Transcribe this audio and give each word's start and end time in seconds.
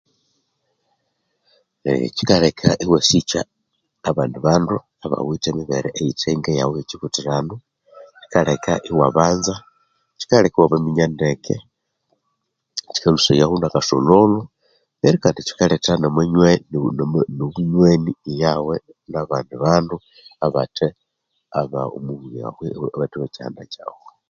Ee 1.89 2.05
Kyikaleka 2.15 2.69
iwasikya 2.83 3.41
abandi 4.09 4.37
bandu 4.45 4.75
abawithe 5.05 5.47
emibere 5.51 5.89
eyithe 5.99 6.29
ngeyaghu 6.39 6.75
eyekyibuthiranwa, 6.77 7.57
kyikaleka 8.21 8.73
iwabanza 8.89 9.55
kyikaleka 10.17 10.55
iwabaminya 10.57 11.05
ndeke 11.15 11.55
kyikalhusayaho 12.91 13.53
nakasolholho 13.57 14.39
neryo 14.99 15.19
kandi 15.23 15.39
kyikaletha 15.47 15.91
na 15.97 16.07
amanywani 16.11 16.63
n'obunywani 17.37 18.11
iyawe 18.31 18.75
nabandi 19.11 19.53
bandu 19.63 19.95
abathe 20.45 20.87
be 22.97 23.05
kyihanda 23.33 23.61
ekyaghu. 23.67 24.07